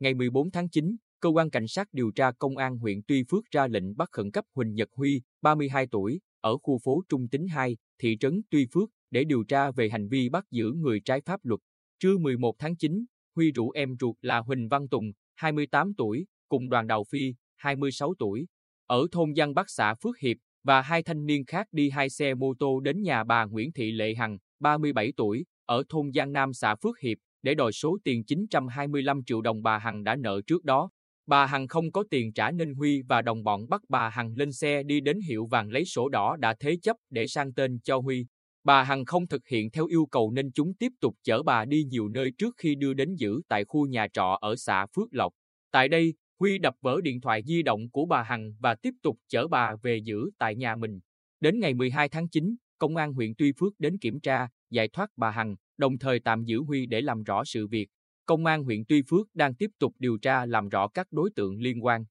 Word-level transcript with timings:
ngày 0.00 0.14
14 0.14 0.50
tháng 0.50 0.68
9, 0.68 0.96
cơ 1.20 1.28
quan 1.28 1.50
cảnh 1.50 1.68
sát 1.68 1.88
điều 1.92 2.10
tra 2.10 2.32
công 2.32 2.56
an 2.56 2.78
huyện 2.78 3.00
Tuy 3.08 3.22
Phước 3.30 3.44
ra 3.50 3.66
lệnh 3.66 3.96
bắt 3.96 4.08
khẩn 4.12 4.30
cấp 4.30 4.44
Huỳnh 4.54 4.74
Nhật 4.74 4.88
Huy, 4.92 5.22
32 5.42 5.86
tuổi, 5.86 6.20
ở 6.40 6.58
khu 6.58 6.78
phố 6.84 7.02
Trung 7.08 7.28
Tính 7.28 7.48
2, 7.48 7.76
thị 7.98 8.16
trấn 8.20 8.42
Tuy 8.50 8.66
Phước 8.72 8.90
để 9.10 9.24
điều 9.24 9.44
tra 9.44 9.70
về 9.70 9.88
hành 9.88 10.08
vi 10.08 10.28
bắt 10.28 10.44
giữ 10.50 10.72
người 10.72 11.00
trái 11.04 11.20
pháp 11.20 11.40
luật. 11.42 11.60
Trưa 11.98 12.18
11 12.18 12.54
tháng 12.58 12.76
9, 12.76 13.04
Huy 13.36 13.52
rủ 13.52 13.70
em 13.70 13.96
ruột 14.00 14.16
là 14.22 14.38
Huỳnh 14.38 14.68
Văn 14.68 14.88
Tùng, 14.88 15.12
28 15.34 15.94
tuổi, 15.94 16.26
cùng 16.48 16.68
đoàn 16.68 16.86
Đào 16.86 17.04
Phi, 17.10 17.34
26 17.56 18.14
tuổi, 18.18 18.46
ở 18.86 19.06
thôn 19.12 19.34
Giang 19.34 19.54
Bắc 19.54 19.70
xã 19.70 19.94
Phước 19.94 20.18
Hiệp 20.18 20.36
và 20.64 20.82
hai 20.82 21.02
thanh 21.02 21.26
niên 21.26 21.44
khác 21.44 21.66
đi 21.72 21.90
hai 21.90 22.10
xe 22.10 22.34
mô 22.34 22.54
tô 22.58 22.80
đến 22.80 23.02
nhà 23.02 23.24
bà 23.24 23.44
Nguyễn 23.44 23.72
Thị 23.72 23.92
Lệ 23.92 24.14
Hằng, 24.14 24.38
37 24.60 25.12
tuổi, 25.16 25.44
ở 25.64 25.82
thôn 25.88 26.12
Giang 26.12 26.32
Nam 26.32 26.52
xã 26.52 26.74
Phước 26.74 26.98
Hiệp 26.98 27.18
để 27.46 27.54
đòi 27.54 27.72
số 27.72 27.98
tiền 28.04 28.24
925 28.24 29.24
triệu 29.24 29.40
đồng 29.40 29.62
bà 29.62 29.78
Hằng 29.78 30.04
đã 30.04 30.16
nợ 30.16 30.40
trước 30.46 30.64
đó. 30.64 30.90
Bà 31.26 31.46
Hằng 31.46 31.68
không 31.68 31.92
có 31.92 32.04
tiền 32.10 32.32
trả 32.32 32.50
nên 32.50 32.74
Huy 32.74 33.02
và 33.02 33.22
đồng 33.22 33.44
bọn 33.44 33.68
bắt 33.68 33.80
bà 33.88 34.08
Hằng 34.08 34.34
lên 34.36 34.52
xe 34.52 34.82
đi 34.82 35.00
đến 35.00 35.20
hiệu 35.20 35.46
vàng 35.46 35.70
lấy 35.70 35.84
sổ 35.84 36.08
đỏ 36.08 36.36
đã 36.36 36.54
thế 36.60 36.76
chấp 36.82 36.96
để 37.10 37.26
sang 37.26 37.52
tên 37.52 37.78
cho 37.84 37.98
Huy. 37.98 38.26
Bà 38.64 38.82
Hằng 38.82 39.04
không 39.04 39.26
thực 39.26 39.48
hiện 39.48 39.70
theo 39.70 39.86
yêu 39.86 40.06
cầu 40.06 40.30
nên 40.30 40.52
chúng 40.52 40.74
tiếp 40.74 40.92
tục 41.00 41.14
chở 41.24 41.42
bà 41.42 41.64
đi 41.64 41.84
nhiều 41.84 42.08
nơi 42.08 42.30
trước 42.38 42.54
khi 42.58 42.74
đưa 42.74 42.94
đến 42.94 43.14
giữ 43.14 43.40
tại 43.48 43.64
khu 43.64 43.86
nhà 43.86 44.06
trọ 44.12 44.38
ở 44.40 44.56
xã 44.56 44.86
Phước 44.96 45.08
Lộc. 45.10 45.32
Tại 45.70 45.88
đây, 45.88 46.14
Huy 46.40 46.58
đập 46.58 46.74
vỡ 46.80 47.00
điện 47.00 47.20
thoại 47.20 47.42
di 47.46 47.62
động 47.62 47.90
của 47.90 48.06
bà 48.06 48.22
Hằng 48.22 48.52
và 48.60 48.74
tiếp 48.74 48.94
tục 49.02 49.18
chở 49.28 49.48
bà 49.48 49.76
về 49.82 49.96
giữ 50.04 50.30
tại 50.38 50.56
nhà 50.56 50.76
mình. 50.76 51.00
Đến 51.40 51.60
ngày 51.60 51.74
12 51.74 52.08
tháng 52.08 52.28
9, 52.28 52.56
Công 52.78 52.96
an 52.96 53.12
huyện 53.12 53.34
Tuy 53.38 53.52
Phước 53.58 53.72
đến 53.78 53.98
kiểm 53.98 54.20
tra, 54.20 54.48
giải 54.70 54.88
thoát 54.88 55.10
bà 55.16 55.30
Hằng, 55.30 55.56
đồng 55.78 55.98
thời 55.98 56.20
tạm 56.20 56.44
giữ 56.44 56.62
Huy 56.62 56.86
để 56.86 57.00
làm 57.00 57.22
rõ 57.22 57.44
sự 57.44 57.66
việc. 57.66 57.88
Công 58.26 58.46
an 58.46 58.64
huyện 58.64 58.84
Tuy 58.88 59.02
Phước 59.02 59.34
đang 59.34 59.54
tiếp 59.54 59.70
tục 59.78 59.94
điều 59.98 60.18
tra 60.18 60.46
làm 60.46 60.68
rõ 60.68 60.88
các 60.88 61.06
đối 61.10 61.30
tượng 61.36 61.60
liên 61.60 61.84
quan. 61.84 62.04